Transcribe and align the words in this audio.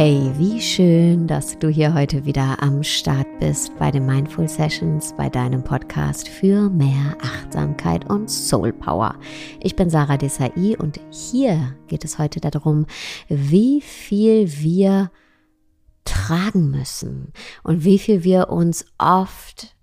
Hey, 0.00 0.30
wie 0.36 0.62
schön, 0.62 1.26
dass 1.26 1.58
du 1.58 1.68
hier 1.68 1.92
heute 1.92 2.24
wieder 2.24 2.62
am 2.62 2.84
Start 2.84 3.26
bist 3.40 3.76
bei 3.80 3.90
den 3.90 4.06
Mindful 4.06 4.48
Sessions, 4.48 5.12
bei 5.16 5.28
deinem 5.28 5.64
Podcast 5.64 6.28
für 6.28 6.70
mehr 6.70 7.16
Achtsamkeit 7.20 8.08
und 8.08 8.30
Soul 8.30 8.72
Power. 8.72 9.18
Ich 9.58 9.74
bin 9.74 9.90
Sarah 9.90 10.16
Desai 10.16 10.76
und 10.78 11.00
hier 11.10 11.74
geht 11.88 12.04
es 12.04 12.16
heute 12.16 12.38
darum, 12.38 12.86
wie 13.26 13.80
viel 13.80 14.48
wir 14.60 15.10
tragen 16.04 16.70
müssen 16.70 17.32
und 17.64 17.82
wie 17.82 17.98
viel 17.98 18.22
wir 18.22 18.50
uns 18.50 18.84
oft 18.98 19.76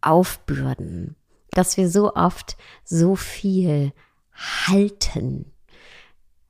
aufbürden, 0.00 1.14
dass 1.52 1.76
wir 1.76 1.88
so 1.88 2.14
oft 2.16 2.56
so 2.82 3.14
viel 3.14 3.92
halten, 4.34 5.52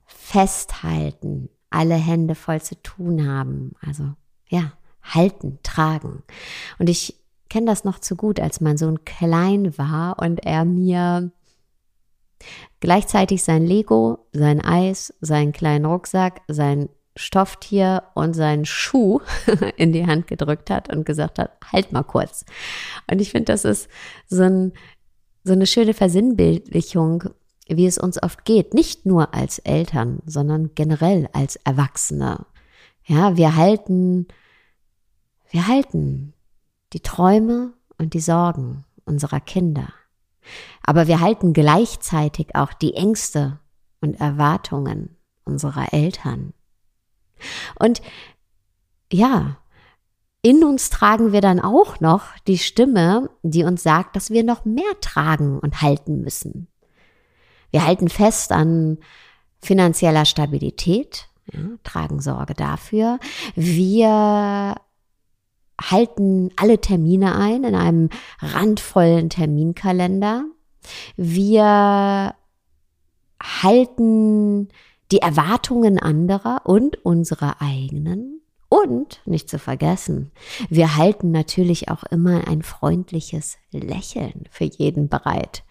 festhalten, 0.07 1.49
alle 1.69 1.95
Hände 1.95 2.35
voll 2.35 2.61
zu 2.61 2.81
tun 2.81 3.27
haben. 3.27 3.73
Also 3.81 4.13
ja, 4.49 4.73
halten, 5.01 5.59
tragen. 5.63 6.23
Und 6.79 6.89
ich 6.89 7.15
kenne 7.49 7.65
das 7.67 7.83
noch 7.83 7.99
zu 7.99 8.15
gut, 8.15 8.39
als 8.39 8.61
mein 8.61 8.77
Sohn 8.77 9.05
klein 9.05 9.77
war 9.77 10.19
und 10.19 10.45
er 10.45 10.65
mir 10.65 11.31
gleichzeitig 12.79 13.43
sein 13.43 13.65
Lego, 13.65 14.27
sein 14.31 14.61
Eis, 14.63 15.13
seinen 15.21 15.51
kleinen 15.51 15.85
Rucksack, 15.85 16.41
sein 16.47 16.89
Stofftier 17.15 18.03
und 18.13 18.35
seinen 18.35 18.65
Schuh 18.65 19.21
in 19.77 19.91
die 19.91 20.05
Hand 20.05 20.27
gedrückt 20.27 20.69
hat 20.69 20.93
und 20.93 21.05
gesagt 21.05 21.39
hat, 21.39 21.51
halt 21.71 21.91
mal 21.91 22.03
kurz. 22.03 22.45
Und 23.09 23.21
ich 23.21 23.31
finde, 23.31 23.45
das 23.51 23.65
ist 23.65 23.89
so, 24.27 24.43
ein, 24.43 24.73
so 25.43 25.53
eine 25.53 25.65
schöne 25.65 25.95
Versinnbildlichung 25.95 27.23
wie 27.69 27.85
es 27.85 27.97
uns 27.97 28.21
oft 28.21 28.45
geht, 28.45 28.73
nicht 28.73 29.05
nur 29.05 29.33
als 29.33 29.59
Eltern, 29.59 30.19
sondern 30.25 30.71
generell 30.75 31.29
als 31.33 31.57
Erwachsene. 31.57 32.45
Ja, 33.03 33.37
wir 33.37 33.55
halten, 33.55 34.27
wir 35.49 35.67
halten 35.67 36.33
die 36.93 37.01
Träume 37.01 37.73
und 37.97 38.13
die 38.13 38.19
Sorgen 38.19 38.85
unserer 39.05 39.39
Kinder. 39.39 39.87
Aber 40.83 41.07
wir 41.07 41.19
halten 41.19 41.53
gleichzeitig 41.53 42.55
auch 42.55 42.73
die 42.73 42.93
Ängste 42.93 43.59
und 44.01 44.19
Erwartungen 44.19 45.17
unserer 45.43 45.93
Eltern. 45.93 46.53
Und 47.79 48.01
ja, 49.11 49.57
in 50.41 50.63
uns 50.63 50.89
tragen 50.89 51.31
wir 51.31 51.41
dann 51.41 51.59
auch 51.59 51.99
noch 51.99 52.37
die 52.47 52.57
Stimme, 52.57 53.29
die 53.43 53.63
uns 53.63 53.83
sagt, 53.83 54.15
dass 54.15 54.29
wir 54.29 54.43
noch 54.43 54.65
mehr 54.65 54.99
tragen 55.01 55.59
und 55.59 55.81
halten 55.81 56.21
müssen. 56.21 56.67
Wir 57.71 57.85
halten 57.85 58.09
fest 58.09 58.51
an 58.51 58.97
finanzieller 59.61 60.25
Stabilität, 60.25 61.27
ja, 61.51 61.59
tragen 61.83 62.21
Sorge 62.21 62.53
dafür. 62.53 63.19
Wir 63.55 64.75
halten 65.79 66.51
alle 66.55 66.79
Termine 66.79 67.35
ein 67.35 67.63
in 67.63 67.75
einem 67.75 68.09
randvollen 68.39 69.29
Terminkalender. 69.29 70.45
Wir 71.15 72.35
halten 73.41 74.69
die 75.11 75.19
Erwartungen 75.19 75.99
anderer 75.99 76.61
und 76.65 77.03
unsere 77.05 77.61
eigenen. 77.61 78.41
Und, 78.69 79.21
nicht 79.25 79.49
zu 79.49 79.59
vergessen, 79.59 80.31
wir 80.69 80.97
halten 80.97 81.31
natürlich 81.31 81.89
auch 81.89 82.03
immer 82.03 82.49
ein 82.49 82.63
freundliches 82.63 83.57
Lächeln 83.71 84.43
für 84.51 84.65
jeden 84.65 85.07
bereit 85.07 85.63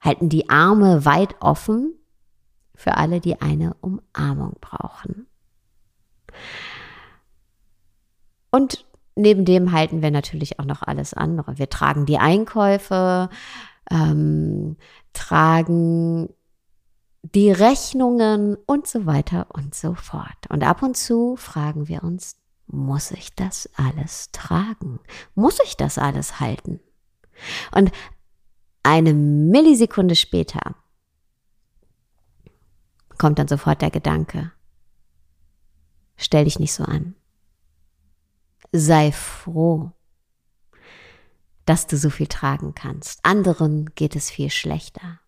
halten 0.00 0.28
die 0.28 0.48
Arme 0.48 1.04
weit 1.04 1.36
offen 1.40 1.94
für 2.74 2.96
alle, 2.96 3.20
die 3.20 3.40
eine 3.40 3.74
Umarmung 3.80 4.56
brauchen. 4.60 5.26
Und 8.50 8.84
neben 9.14 9.44
dem 9.44 9.72
halten 9.72 10.02
wir 10.02 10.10
natürlich 10.10 10.58
auch 10.58 10.64
noch 10.64 10.82
alles 10.82 11.14
andere. 11.14 11.58
Wir 11.58 11.68
tragen 11.68 12.06
die 12.06 12.18
Einkäufe, 12.18 13.28
ähm, 13.90 14.76
tragen 15.12 16.30
die 17.22 17.50
Rechnungen 17.50 18.56
und 18.66 18.86
so 18.86 19.06
weiter 19.06 19.48
und 19.50 19.74
so 19.74 19.94
fort. 19.94 20.48
Und 20.48 20.64
ab 20.64 20.82
und 20.82 20.96
zu 20.96 21.36
fragen 21.36 21.88
wir 21.88 22.02
uns, 22.02 22.36
muss 22.66 23.10
ich 23.10 23.34
das 23.34 23.68
alles 23.76 24.30
tragen? 24.32 25.00
Muss 25.34 25.58
ich 25.64 25.76
das 25.76 25.98
alles 25.98 26.40
halten? 26.40 26.80
Und 27.74 27.90
eine 28.82 29.14
Millisekunde 29.14 30.16
später 30.16 30.76
kommt 33.18 33.38
dann 33.38 33.48
sofort 33.48 33.82
der 33.82 33.90
Gedanke, 33.90 34.50
stell 36.16 36.44
dich 36.44 36.58
nicht 36.58 36.72
so 36.72 36.84
an. 36.84 37.14
Sei 38.72 39.12
froh, 39.12 39.92
dass 41.66 41.86
du 41.86 41.98
so 41.98 42.08
viel 42.08 42.28
tragen 42.28 42.74
kannst. 42.74 43.24
Anderen 43.24 43.94
geht 43.94 44.16
es 44.16 44.30
viel 44.30 44.48
schlechter. 44.48 45.20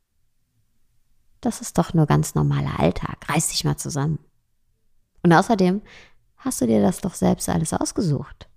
Das 1.42 1.60
ist 1.60 1.76
doch 1.76 1.92
nur 1.92 2.06
ganz 2.06 2.34
normaler 2.34 2.80
Alltag. 2.80 3.28
Reiß 3.28 3.48
dich 3.48 3.64
mal 3.64 3.76
zusammen. 3.76 4.18
Und 5.22 5.32
außerdem 5.32 5.82
hast 6.36 6.60
du 6.60 6.66
dir 6.66 6.80
das 6.80 7.00
doch 7.00 7.14
selbst 7.14 7.48
alles 7.48 7.74
ausgesucht. 7.74 8.48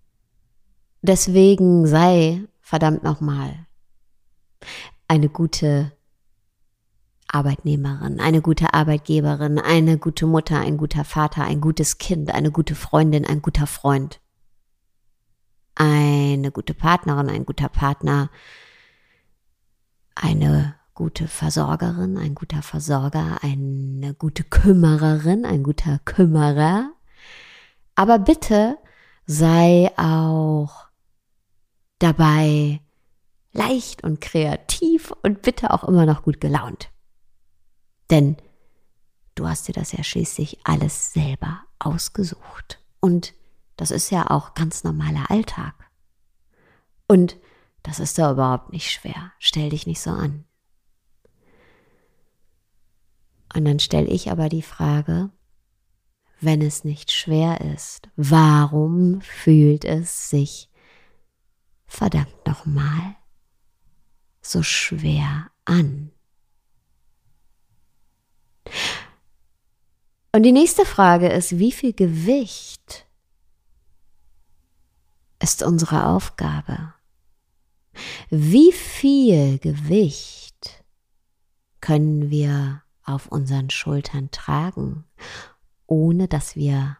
Deswegen 1.01 1.85
sei 1.85 2.47
verdammt 2.61 3.03
nochmal 3.03 3.67
eine 5.07 5.29
gute 5.29 5.91
Arbeitnehmerin, 7.27 8.19
eine 8.19 8.41
gute 8.41 8.73
Arbeitgeberin, 8.73 9.59
eine 9.59 9.97
gute 9.97 10.25
Mutter, 10.25 10.59
ein 10.59 10.77
guter 10.77 11.03
Vater, 11.03 11.43
ein 11.43 11.61
gutes 11.61 11.97
Kind, 11.97 12.33
eine 12.33 12.51
gute 12.51 12.75
Freundin, 12.75 13.25
ein 13.25 13.41
guter 13.41 13.67
Freund, 13.67 14.21
eine 15.75 16.51
gute 16.51 16.73
Partnerin, 16.73 17.29
ein 17.29 17.45
guter 17.45 17.69
Partner, 17.69 18.29
eine 20.15 20.75
gute 20.93 21.27
Versorgerin, 21.27 22.17
ein 22.17 22.35
guter 22.35 22.61
Versorger, 22.61 23.39
eine 23.41 24.13
gute 24.13 24.43
Kümmererin, 24.43 25.45
ein 25.45 25.61
guter 25.63 25.99
Kümmerer. 26.05 26.91
Aber 27.95 28.19
bitte 28.19 28.77
sei 29.25 29.91
auch 29.97 30.87
dabei 31.99 32.81
leicht 33.55 34.03
und 34.03 34.21
kreativ 34.21 35.13
und 35.23 35.41
bitte 35.41 35.71
auch 35.71 35.83
immer 35.83 36.05
noch 36.05 36.23
gut 36.23 36.41
gelaunt. 36.41 36.91
Denn 38.11 38.37
du 39.33 39.47
hast 39.47 39.67
dir 39.67 39.73
das 39.73 39.91
ja 39.93 40.03
schließlich 40.03 40.59
alles 40.63 41.13
selber 41.13 41.63
ausgesucht. 41.79 42.79
Und 42.99 43.33
das 43.77 43.91
ist 43.91 44.11
ja 44.11 44.29
auch 44.29 44.53
ganz 44.53 44.83
normaler 44.83 45.31
Alltag. 45.31 45.73
Und 47.07 47.37
das 47.83 47.99
ist 47.99 48.17
ja 48.17 48.31
überhaupt 48.31 48.71
nicht 48.71 48.91
schwer. 48.91 49.31
Stell 49.39 49.69
dich 49.69 49.87
nicht 49.87 50.01
so 50.01 50.11
an. 50.11 50.45
Und 53.55 53.65
dann 53.65 53.79
stelle 53.79 54.07
ich 54.07 54.31
aber 54.31 54.49
die 54.49 54.63
Frage, 54.63 55.29
wenn 56.41 56.61
es 56.61 56.83
nicht 56.83 57.11
schwer 57.11 57.61
ist, 57.61 58.09
warum 58.17 59.21
fühlt 59.21 59.85
es 59.85 60.29
sich 60.29 60.69
verdammt 61.85 62.45
nochmal 62.45 63.15
so 64.45 64.63
schwer 64.63 65.49
an? 65.65 66.11
Und 70.31 70.43
die 70.43 70.51
nächste 70.51 70.85
Frage 70.85 71.29
ist, 71.29 71.59
wie 71.59 71.71
viel 71.71 71.93
Gewicht 71.93 73.07
ist 75.41 75.63
unsere 75.63 76.07
Aufgabe? 76.07 76.93
Wie 78.29 78.71
viel 78.71 79.59
Gewicht 79.59 80.83
können 81.79 82.29
wir 82.29 82.83
auf 83.03 83.27
unseren 83.27 83.69
Schultern 83.69 84.29
tragen, 84.31 85.05
ohne 85.87 86.27
dass 86.27 86.55
wir 86.55 86.97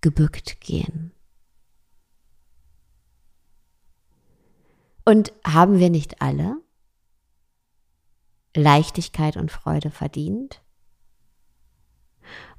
gebückt 0.00 0.60
gehen? 0.60 1.12
Und 5.04 5.32
haben 5.44 5.80
wir 5.80 5.90
nicht 5.90 6.22
alle 6.22 6.58
Leichtigkeit 8.54 9.36
und 9.36 9.50
Freude 9.50 9.90
verdient. 9.90 10.60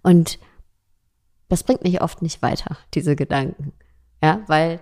Und 0.04 0.40
das 1.50 1.64
bringt 1.64 1.84
mich 1.84 2.02
oft 2.02 2.22
nicht 2.22 2.42
weiter, 2.42 2.78
diese 2.94 3.16
Gedanken. 3.16 3.74
Ja, 4.24 4.42
weil 4.48 4.80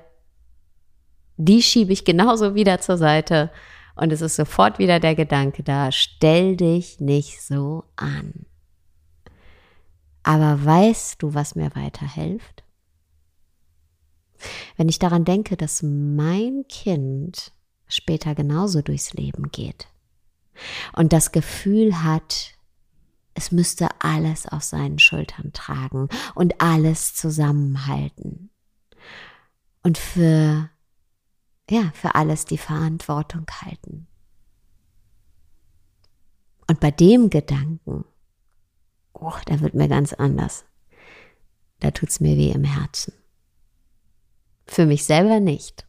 die 1.37 1.63
schiebe 1.63 1.93
ich 1.93 2.05
genauso 2.05 2.53
wieder 2.53 2.79
zur 2.79 2.97
Seite 2.97 3.51
und 3.95 4.11
es 4.11 4.21
ist 4.21 4.35
sofort 4.35 4.77
wieder 4.79 4.99
der 4.99 5.15
Gedanke 5.15 5.63
da, 5.63 5.91
stell 5.91 6.55
dich 6.55 6.99
nicht 6.99 7.41
so 7.41 7.85
an. 7.95 8.45
Aber 10.23 10.63
weißt 10.63 11.21
du, 11.21 11.33
was 11.33 11.55
mir 11.55 11.75
weiterhilft? 11.75 12.63
Wenn 14.77 14.89
ich 14.89 14.99
daran 14.99 15.25
denke, 15.25 15.57
dass 15.57 15.81
mein 15.81 16.65
Kind 16.69 17.51
später 17.87 18.35
genauso 18.35 18.81
durchs 18.81 19.13
Leben 19.13 19.51
geht, 19.51 19.87
und 20.93 21.13
das 21.13 21.31
Gefühl 21.31 22.03
hat, 22.03 22.53
es 23.33 23.51
müsste 23.51 23.87
alles 23.99 24.47
auf 24.47 24.63
seinen 24.63 24.99
Schultern 24.99 25.53
tragen 25.53 26.09
und 26.35 26.61
alles 26.61 27.13
zusammenhalten. 27.13 28.49
Und 29.81 29.97
für, 29.97 30.69
ja, 31.69 31.91
für 31.93 32.15
alles 32.15 32.45
die 32.45 32.57
Verantwortung 32.57 33.45
halten. 33.61 34.07
Und 36.67 36.79
bei 36.79 36.91
dem 36.91 37.29
Gedanken, 37.29 38.05
oh, 39.13 39.33
da 39.45 39.61
wird 39.61 39.73
mir 39.73 39.87
ganz 39.87 40.13
anders. 40.13 40.65
Da 41.79 41.91
tut's 41.91 42.19
mir 42.19 42.35
weh 42.35 42.51
im 42.51 42.65
Herzen. 42.65 43.13
Für 44.67 44.85
mich 44.85 45.05
selber 45.05 45.39
nicht. 45.39 45.87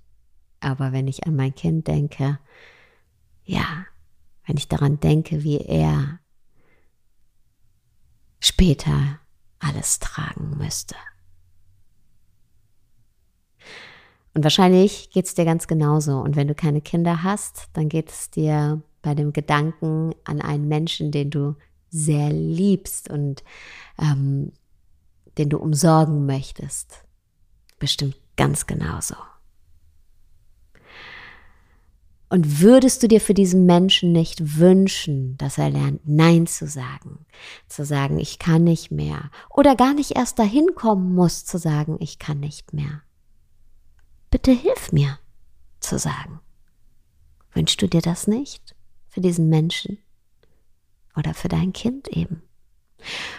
Aber 0.60 0.92
wenn 0.92 1.08
ich 1.08 1.26
an 1.26 1.36
mein 1.36 1.54
Kind 1.54 1.88
denke, 1.88 2.38
ja, 3.44 3.86
wenn 4.46 4.56
ich 4.56 4.68
daran 4.68 5.00
denke, 5.00 5.42
wie 5.42 5.58
er 5.58 6.20
später 8.40 9.20
alles 9.58 9.98
tragen 9.98 10.56
müsste. 10.56 10.96
Und 14.32 14.44
wahrscheinlich 14.44 15.10
geht 15.10 15.26
es 15.26 15.34
dir 15.34 15.44
ganz 15.44 15.66
genauso. 15.66 16.18
Und 16.18 16.36
wenn 16.36 16.48
du 16.48 16.54
keine 16.54 16.80
Kinder 16.80 17.22
hast, 17.22 17.68
dann 17.72 17.88
geht 17.88 18.10
es 18.10 18.30
dir 18.30 18.82
bei 19.02 19.14
dem 19.14 19.32
Gedanken 19.32 20.14
an 20.24 20.40
einen 20.40 20.68
Menschen, 20.68 21.10
den 21.10 21.30
du 21.30 21.56
sehr 21.90 22.30
liebst 22.30 23.10
und 23.10 23.42
ähm, 23.98 24.52
den 25.36 25.48
du 25.48 25.58
umsorgen 25.58 26.26
möchtest, 26.26 27.04
bestimmt 27.78 28.16
ganz 28.36 28.66
genauso. 28.66 29.16
Und 32.30 32.60
würdest 32.60 33.02
du 33.02 33.08
dir 33.08 33.20
für 33.20 33.34
diesen 33.34 33.66
Menschen 33.66 34.12
nicht 34.12 34.56
wünschen, 34.58 35.36
dass 35.36 35.58
er 35.58 35.68
lernt, 35.68 36.02
Nein 36.04 36.46
zu 36.46 36.68
sagen, 36.68 37.26
zu 37.68 37.84
sagen, 37.84 38.20
ich 38.20 38.38
kann 38.38 38.62
nicht 38.62 38.92
mehr, 38.92 39.32
oder 39.50 39.74
gar 39.74 39.94
nicht 39.94 40.12
erst 40.12 40.38
dahin 40.38 40.76
kommen 40.76 41.12
muss, 41.16 41.44
zu 41.44 41.58
sagen, 41.58 41.96
ich 41.98 42.20
kann 42.20 42.38
nicht 42.38 42.72
mehr? 42.72 43.02
Bitte 44.30 44.52
hilf 44.52 44.92
mir, 44.92 45.18
zu 45.80 45.98
sagen. 45.98 46.38
Wünschst 47.52 47.82
du 47.82 47.88
dir 47.88 48.00
das 48.00 48.28
nicht 48.28 48.76
für 49.08 49.20
diesen 49.20 49.48
Menschen 49.48 49.98
oder 51.16 51.34
für 51.34 51.48
dein 51.48 51.72
Kind 51.72 52.06
eben? 52.06 52.44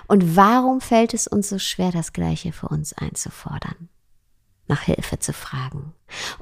Und 0.07 0.35
warum 0.35 0.81
fällt 0.81 1.13
es 1.13 1.27
uns 1.27 1.47
so 1.47 1.59
schwer, 1.59 1.93
das 1.93 2.11
Gleiche 2.11 2.51
für 2.51 2.67
uns 2.67 2.91
einzufordern, 2.91 3.87
nach 4.67 4.81
Hilfe 4.81 5.19
zu 5.19 5.31
fragen, 5.31 5.93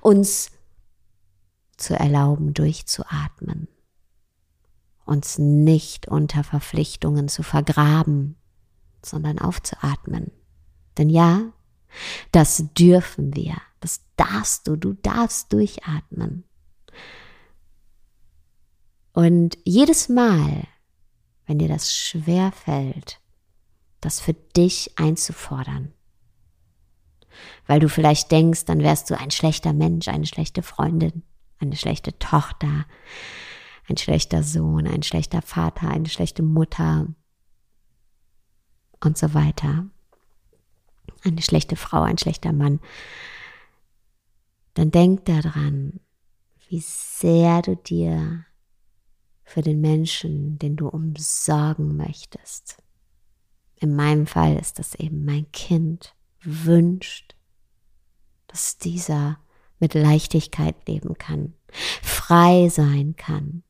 uns 0.02 0.50
zu 1.80 1.98
erlauben, 1.98 2.54
durchzuatmen, 2.54 3.68
uns 5.06 5.38
nicht 5.38 6.08
unter 6.08 6.44
Verpflichtungen 6.44 7.28
zu 7.28 7.44
vergraben, 7.44 8.36
sondern 9.04 9.40
aufzuatmen. 9.40 10.32
Denn 10.98 11.10
ja, 11.10 11.54
das 12.32 12.66
dürfen 12.78 13.36
wir, 13.36 13.56
das 13.80 14.02
darfst 14.16 14.68
du, 14.68 14.76
du 14.76 14.94
darfst 14.94 15.52
durchatmen. 15.54 16.44
Und 19.14 19.58
jedes 19.66 20.10
Mal, 20.10 20.68
wenn 21.46 21.60
dir 21.60 21.68
das 21.68 21.94
schwer 21.94 22.52
fällt, 22.52 23.20
das 24.02 24.20
für 24.20 24.34
dich 24.34 24.98
einzufordern, 24.98 25.94
weil 27.66 27.80
du 27.80 27.90
vielleicht 27.90 28.32
denkst, 28.32 28.66
dann 28.66 28.80
wärst 28.80 29.10
du 29.10 29.18
ein 29.18 29.32
schlechter 29.32 29.74
Mensch, 29.74 30.08
eine 30.08 30.26
schlechte 30.26 30.62
Freundin, 30.62 31.24
eine 31.60 31.76
schlechte 31.76 32.18
Tochter, 32.20 32.86
ein 33.88 33.98
schlechter 33.98 34.44
Sohn, 34.44 34.88
ein 34.88 35.04
schlechter 35.04 35.42
Vater, 35.42 35.90
eine 35.90 36.10
schlechte 36.10 36.44
Mutter 36.44 37.08
und 39.04 39.18
so 39.18 39.34
weiter. 39.34 39.86
Eine 41.24 41.42
schlechte 41.42 41.76
Frau, 41.76 42.02
ein 42.02 42.18
schlechter 42.18 42.54
Mann. 42.54 42.80
Dann 44.76 44.92
denk 44.92 45.26
daran, 45.26 46.00
wie 46.70 46.80
sehr 46.80 47.62
du 47.62 47.76
dir 47.76 48.46
für 49.44 49.62
den 49.62 49.82
Menschen, 49.82 50.60
den 50.60 50.76
du 50.76 50.88
umsorgen 50.88 51.98
möchtest, 51.98 52.78
in 53.82 53.96
meinem 53.96 54.28
Fall 54.28 54.58
ist 54.58 54.78
das 54.78 54.94
eben 54.96 55.26
mein 55.26 55.52
Kind, 55.52 56.14
wünscht, 56.42 57.36
dass 58.48 58.78
dieser 58.78 59.40
mit 59.80 59.94
Leichtigkeit 59.94 60.76
leben 60.88 61.18
kann, 61.18 61.54
frei 62.02 62.70
sein 62.70 63.16
kann. 63.18 63.64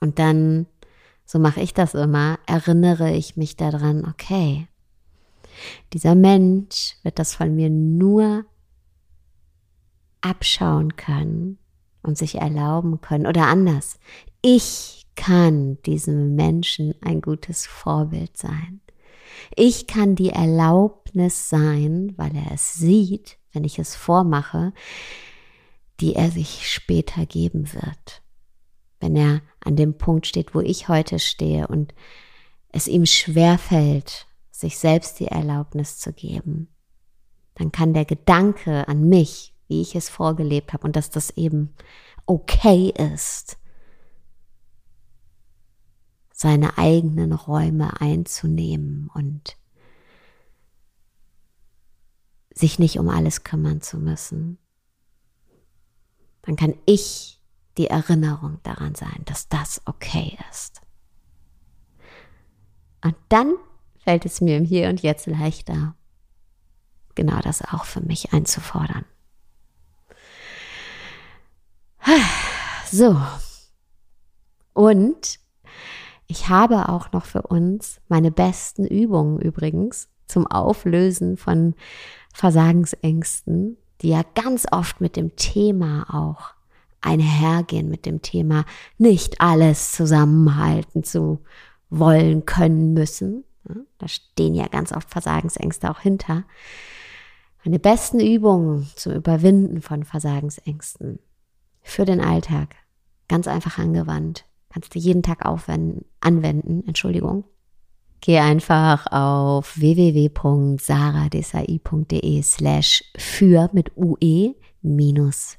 Und 0.00 0.18
dann, 0.18 0.66
so 1.24 1.38
mache 1.38 1.60
ich 1.60 1.74
das 1.74 1.94
immer, 1.94 2.38
erinnere 2.46 3.12
ich 3.12 3.36
mich 3.36 3.56
daran, 3.56 4.04
okay, 4.04 4.68
dieser 5.92 6.14
Mensch 6.14 6.96
wird 7.02 7.18
das 7.18 7.34
von 7.34 7.54
mir 7.54 7.70
nur 7.70 8.44
abschauen 10.20 10.96
können 10.96 11.58
und 12.02 12.18
sich 12.18 12.36
erlauben 12.36 13.00
können 13.00 13.26
oder 13.26 13.46
anders. 13.46 13.98
Ich 14.42 15.06
kann 15.16 15.82
diesem 15.82 16.36
Menschen 16.36 16.94
ein 17.00 17.20
gutes 17.20 17.66
Vorbild 17.66 18.36
sein. 18.36 18.80
Ich 19.54 19.86
kann 19.86 20.14
die 20.14 20.30
Erlaubnis 20.30 21.48
sein, 21.48 22.14
weil 22.16 22.34
er 22.36 22.52
es 22.52 22.74
sieht, 22.74 23.38
wenn 23.52 23.64
ich 23.64 23.78
es 23.78 23.94
vormache, 23.94 24.72
die 26.00 26.14
er 26.14 26.30
sich 26.30 26.70
später 26.70 27.26
geben 27.26 27.72
wird. 27.72 28.22
Wenn 29.00 29.16
er 29.16 29.42
an 29.60 29.76
dem 29.76 29.96
Punkt 29.98 30.26
steht, 30.26 30.54
wo 30.54 30.60
ich 30.60 30.88
heute 30.88 31.18
stehe 31.18 31.66
und 31.66 31.94
es 32.70 32.88
ihm 32.88 33.06
schwer 33.06 33.58
fällt, 33.58 34.26
sich 34.50 34.78
selbst 34.78 35.20
die 35.20 35.28
Erlaubnis 35.28 35.98
zu 35.98 36.12
geben, 36.12 36.68
dann 37.54 37.72
kann 37.72 37.94
der 37.94 38.04
Gedanke 38.04 38.86
an 38.88 39.08
mich, 39.08 39.54
wie 39.66 39.80
ich 39.80 39.94
es 39.94 40.08
vorgelebt 40.08 40.72
habe 40.72 40.86
und 40.86 40.96
dass 40.96 41.10
das 41.10 41.30
eben 41.30 41.74
okay 42.26 42.92
ist, 43.14 43.58
seine 46.40 46.78
eigenen 46.78 47.32
Räume 47.32 48.00
einzunehmen 48.00 49.10
und 49.12 49.56
sich 52.54 52.78
nicht 52.78 53.00
um 53.00 53.08
alles 53.08 53.42
kümmern 53.42 53.80
zu 53.80 53.98
müssen, 53.98 54.56
dann 56.42 56.54
kann 56.54 56.74
ich 56.86 57.42
die 57.76 57.88
Erinnerung 57.88 58.60
daran 58.62 58.94
sein, 58.94 59.22
dass 59.24 59.48
das 59.48 59.82
okay 59.84 60.38
ist. 60.48 60.80
Und 63.02 63.16
dann 63.28 63.56
fällt 63.98 64.24
es 64.24 64.40
mir 64.40 64.58
im 64.58 64.64
Hier 64.64 64.90
und 64.90 65.02
Jetzt 65.02 65.26
leichter, 65.26 65.96
genau 67.16 67.40
das 67.40 67.62
auch 67.62 67.84
für 67.84 68.00
mich 68.00 68.32
einzufordern. 68.32 69.04
So. 72.92 73.20
Und 74.72 75.40
ich 76.28 76.48
habe 76.48 76.90
auch 76.90 77.10
noch 77.12 77.24
für 77.24 77.42
uns 77.42 78.00
meine 78.08 78.30
besten 78.30 78.86
Übungen 78.86 79.40
übrigens 79.40 80.08
zum 80.26 80.46
Auflösen 80.46 81.38
von 81.38 81.74
Versagensängsten, 82.34 83.78
die 84.02 84.10
ja 84.10 84.22
ganz 84.34 84.66
oft 84.70 85.00
mit 85.00 85.16
dem 85.16 85.34
Thema 85.36 86.06
auch 86.14 86.54
einhergehen, 87.00 87.88
mit 87.88 88.04
dem 88.04 88.20
Thema 88.20 88.64
nicht 88.98 89.40
alles 89.40 89.92
zusammenhalten 89.92 91.02
zu 91.02 91.40
wollen, 91.88 92.44
können, 92.44 92.92
müssen. 92.92 93.44
Da 93.96 94.06
stehen 94.06 94.54
ja 94.54 94.68
ganz 94.68 94.92
oft 94.92 95.10
Versagensängste 95.10 95.90
auch 95.90 96.00
hinter. 96.00 96.44
Meine 97.64 97.78
besten 97.78 98.20
Übungen 98.20 98.88
zum 98.96 99.14
Überwinden 99.14 99.80
von 99.80 100.04
Versagensängsten 100.04 101.18
für 101.82 102.04
den 102.04 102.20
Alltag, 102.20 102.76
ganz 103.28 103.48
einfach 103.48 103.78
angewandt, 103.78 104.44
kannst 104.70 104.94
du 104.94 104.98
jeden 104.98 105.22
Tag 105.22 105.46
aufwenden, 105.46 106.04
anwenden, 106.20 106.84
Entschuldigung, 106.86 107.44
Geh 108.20 108.38
einfach 108.38 109.06
auf 109.12 109.78
www.saradesai.de 109.78 112.42
slash 112.42 113.04
für 113.16 113.70
mit 113.72 113.96
UE 113.96 114.56
minus 114.82 115.56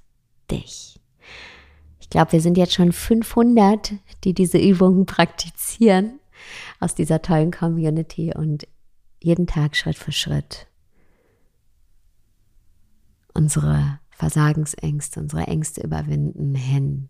dich. 0.52 1.00
Ich 2.00 2.10
glaube, 2.10 2.34
wir 2.34 2.42
sind 2.42 2.58
jetzt 2.58 2.74
schon 2.74 2.92
500, 2.92 3.94
die 4.24 4.34
diese 4.34 4.58
Übungen 4.58 5.06
praktizieren 5.06 6.20
aus 6.80 6.96
dieser 6.96 7.22
tollen 7.22 7.52
Community 7.52 8.34
und 8.36 8.68
jeden 9.22 9.46
Tag 9.48 9.76
Schritt 9.76 9.98
für 9.98 10.12
Schritt 10.12 10.68
unsere 13.34 14.00
Versagensängste, 14.10 15.22
unsere 15.22 15.44
Ängste 15.44 15.82
überwinden 15.82 16.56
hin 16.56 17.10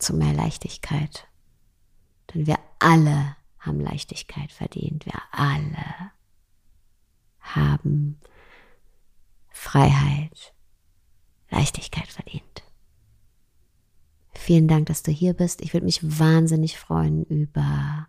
zu 0.00 0.14
mehr 0.14 0.32
Leichtigkeit. 0.32 1.28
Denn 2.32 2.46
wir 2.46 2.58
alle 2.78 3.36
haben 3.58 3.80
Leichtigkeit 3.80 4.52
verdient. 4.52 5.06
Wir 5.06 5.20
alle 5.30 6.12
haben 7.40 8.20
Freiheit, 9.50 10.54
Leichtigkeit 11.50 12.08
verdient. 12.08 12.64
Vielen 14.32 14.68
Dank, 14.68 14.86
dass 14.86 15.02
du 15.02 15.10
hier 15.10 15.34
bist. 15.34 15.60
Ich 15.60 15.74
würde 15.74 15.84
mich 15.84 16.18
wahnsinnig 16.18 16.78
freuen 16.78 17.24
über 17.24 18.08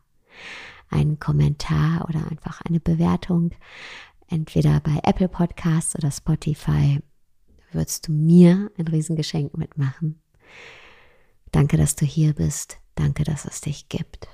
einen 0.90 1.20
Kommentar 1.20 2.08
oder 2.08 2.26
einfach 2.30 2.62
eine 2.62 2.80
Bewertung, 2.80 3.52
entweder 4.28 4.80
bei 4.80 5.00
Apple 5.04 5.28
Podcasts 5.28 5.96
oder 5.96 6.12
Spotify. 6.12 7.02
Würdest 7.72 8.08
du 8.08 8.14
mir 8.14 8.72
ein 8.78 8.88
Riesengeschenk 8.88 9.58
mitmachen? 9.58 10.22
Danke, 11.52 11.78
dass 11.78 11.96
du 11.96 12.06
hier 12.06 12.34
bist. 12.34 12.78
Danke, 12.96 13.24
dass 13.24 13.46
es 13.46 13.62
dich 13.62 13.90
gibt. 13.90 14.28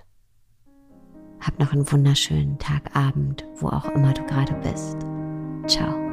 Hab 1.40 1.60
noch 1.60 1.72
einen 1.72 1.90
wunderschönen 1.92 2.58
Tag, 2.58 2.96
Abend, 2.96 3.46
wo 3.58 3.68
auch 3.68 3.86
immer 3.86 4.14
du 4.14 4.26
gerade 4.26 4.54
bist. 4.56 4.98
Ciao. 5.68 6.07